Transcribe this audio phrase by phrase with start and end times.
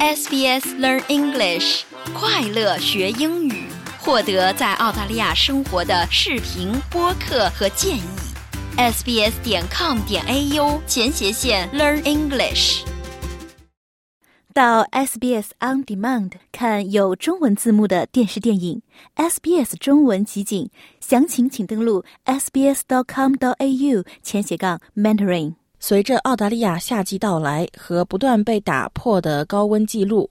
[0.00, 1.82] SBS Learn English，
[2.14, 3.64] 快乐学英语，
[3.98, 8.02] 获得在澳大利亚生活的视频、播客和建议。
[8.76, 12.84] sbs 点 com 点 au 前斜线 Learn English。
[14.54, 18.82] 到 SBS On Demand 看有中文字幕的电视电影
[19.16, 20.70] ，SBS 中文集锦，
[21.00, 25.54] 详情请登录 sbs.com.au 前斜杠 mentoring。
[25.80, 30.28] 随着澳大利亚夏季到来和不断被打破的高温记录，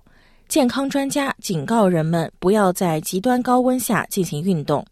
[0.50, 4.86] 健康专家警告人们不要在极端高温下进行运动。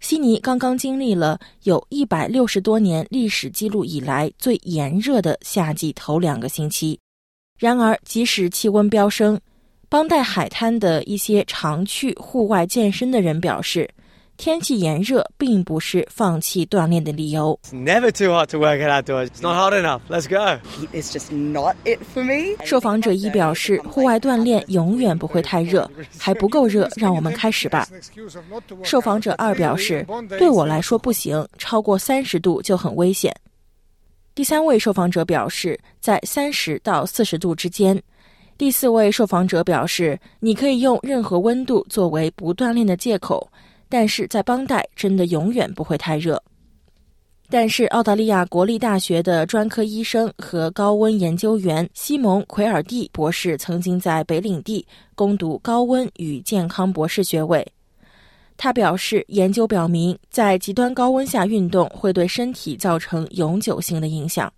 [0.00, 6.98] 悉尼刚刚经历了有一百六十多年历史记录以来最炎热的夏季头两个星期。
[7.58, 9.38] 然而，即使气温飙升，
[9.88, 13.88] 邦代海滩的一些常去户外健身的人表示。
[14.42, 17.56] 天气炎热并不是放弃锻炼的理由。
[17.70, 19.28] Never too hot to work it outdoors.
[19.28, 20.00] It's not hot enough.
[20.08, 20.58] Let's go.
[20.92, 22.56] It's just not it for me.
[22.64, 27.86] 受访者一表示，户外锻炼永远不会太热，还不够热，让我们开始吧。
[28.82, 30.04] 受访者二表示，
[30.36, 33.32] 对我来说不行，超过三十度就很危险。
[34.34, 38.02] 第三位受访者表示，在三十到四十度之间。
[38.58, 43.48] 第四位受访者表示，你可以用任何温度作为不锻炼的借口。
[43.92, 46.42] 但是在邦代真的永远不会太热。
[47.50, 57.66] 但是澳大利亚国立大学的专科医生和高温研究员西蒙·奎尔蒂博士曾经在北领地攻读高温与健康博士学位。
[58.56, 64.50] 他表示，研究表明，在极端高温下运动会对身体造成永久性的影响。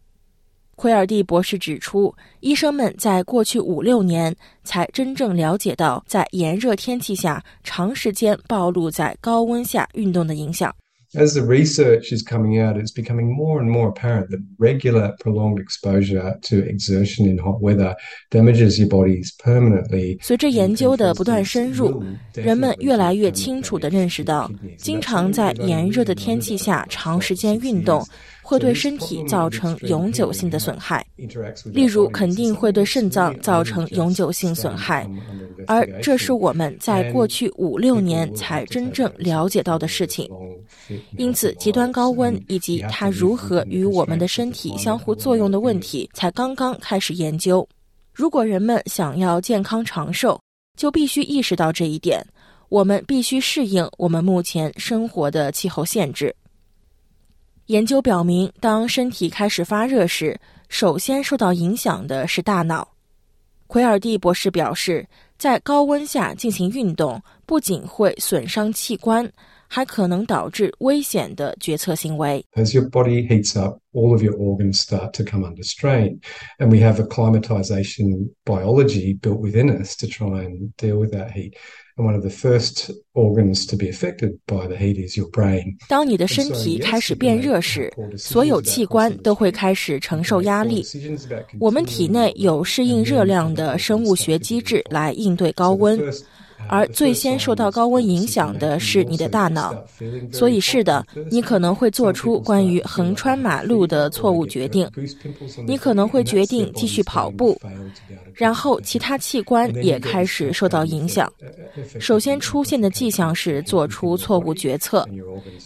[0.76, 10.74] 奎尔蒂博士指出，医生们在过去五六年才真正了解到，在炎热天气下长时间暴露在高温下运动的影响。
[11.14, 16.38] As the research is coming out, it's becoming more and more apparent that regular, prolonged exposure
[16.42, 17.94] to exertion in hot weather
[18.30, 20.18] damages your bodies permanently.
[20.20, 22.02] 随着研究的不断深入，
[22.34, 28.04] 人们越来越清楚地认识到，经常在炎热的天气下长时间运动。
[28.46, 31.02] 会对身体造成永久性的损害，
[31.72, 35.08] 例如肯定会对肾脏造成永久性损害，
[35.66, 40.28] 而这是我们在过去五六年才真正了解到的事情。
[41.16, 47.66] 因此，极端高温以及它如何与我们的身体相互作用的问题才刚刚开始研究。
[48.12, 50.40] 如果人们想要健康长寿，
[50.78, 52.24] 就必须意识到这一点。
[52.68, 56.34] 我们必须适应我们目前生活的气候限制。
[57.66, 60.38] 研究表明，当身体开始发热时，
[60.68, 62.88] 首先受到影响的是大脑。
[63.66, 65.06] 奎尔蒂博士表示，
[65.38, 69.28] 在高温下进行运动不仅会损伤器官。
[69.74, 72.44] 还可能导致危险的决策行为。
[72.54, 76.20] As your body heats up, all of your organs start to come under strain,
[76.60, 81.54] and we have acclimatization biology built within us to try and deal with that heat.
[81.96, 85.76] And one of the first organs to be affected by the heat is your brain.
[85.88, 90.84] 当你的身体开始变热时，所有器官都会开始承受压力。
[91.58, 96.00] 我们体内有适应热量的生物学机制来应对高温。
[96.68, 99.74] 而最先受到高温影响的是你的大脑，
[100.32, 104.88] 所以是的，你可能会做出关于横穿马路的错误决定。
[105.66, 107.60] 你可能会决定继续跑步，
[108.32, 111.32] 然后其他器官也开始受到影响。
[112.00, 115.06] 首先出现的迹象是做出错误决策。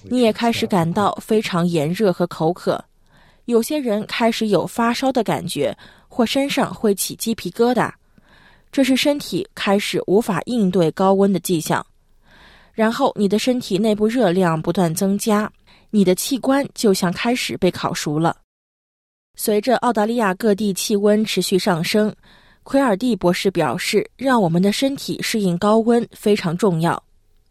[0.04, 2.82] 你也开始感到非常炎热和口渴。
[3.46, 5.76] 有些人开始有发烧的感觉，
[6.06, 7.90] 或身上会起鸡皮疙瘩。
[8.70, 11.84] 这是身体开始无法应对高温的迹象，
[12.72, 15.50] 然后你的身体内部热量不断增加，
[15.90, 18.36] 你的器官就像开始被烤熟了。
[19.36, 22.14] 随着澳大利亚各地气温持续上升，
[22.62, 27.02] 奎尔蒂博士表示，让我们的身体适应高温非常重要。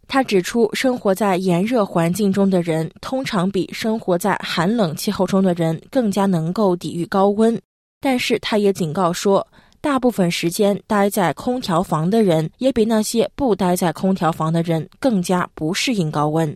[0.07, 7.59] 他指出，生活在炎热环境中的人通常比生活在寒冷气候中的人更加能够抵御高温，
[7.99, 9.45] 但是他也警告说。
[9.79, 16.55] 大部分时间待在空调房的人，也比那些不待在空调房的人更加不适应高温。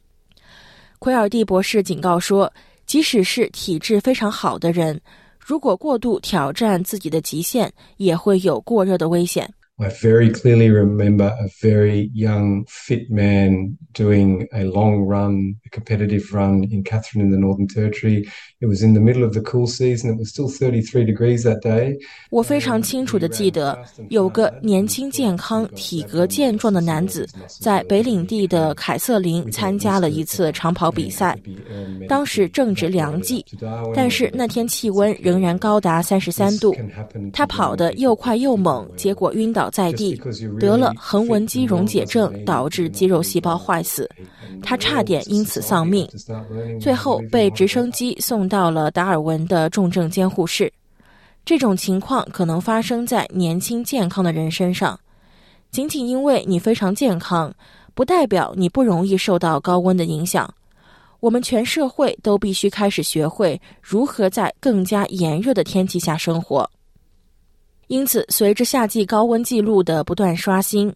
[0.99, 2.51] 奎尔蒂博士警告说，
[2.85, 4.99] 即使是体质非常好的人，
[5.39, 9.51] 如果过度挑战自己的极限，也会有过热的危险。
[9.81, 16.63] I very clearly remember a very young, fit man doing a long run, a competitive run
[16.71, 18.29] in Catherine in the Northern Territory.
[18.61, 20.11] It was in the middle of the cool season.
[20.11, 21.97] It was still 33 degrees that day.
[22.29, 23.75] 我非常清楚的记得，
[24.09, 27.27] 有个年轻、健康、体格健壮的男子
[27.59, 31.35] 在北领地的凯瑟琳参加了一次长跑比赛。
[32.07, 33.43] 当时正值凉季，
[33.95, 36.75] 但是那天气温仍然高达三十三度。
[37.33, 39.70] 他跑得又快又猛，结果晕倒。
[39.71, 40.19] 在地，
[40.59, 44.09] 得了横纹肌溶解症，导致肌肉细胞坏死，
[44.61, 46.07] 他差点因此丧命，
[46.79, 50.71] 最后被直升机送到了达尔文的重症监护室。
[51.43, 54.99] 这种情况可能发生在年轻健康的人身上。
[55.71, 57.51] 仅仅因为你非常健康，
[57.93, 60.53] 不代表你不容易受到高温的影响。
[61.19, 66.69] 我们全社会都必须开始学会如何在更加炎热的天气下生活。
[67.91, 70.89] 因此，随着夏季高温记录的不断刷新，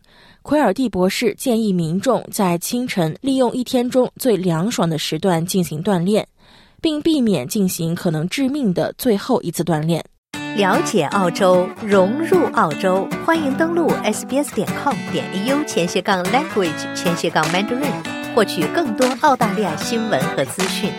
[0.44, 6.26] 奎尔蒂博士建议民众在清晨利用一天中最凉爽的时段进行锻炼，
[6.80, 10.02] 并避免进行可能致命的最后一次锻炼。
[10.56, 17.92] 了解澳洲，融入澳洲，欢迎登录 sbs 点 com 点 au 前斜杠 language 前斜杠 mandarin，
[18.34, 20.90] 获取更多澳大利亚新闻和资讯。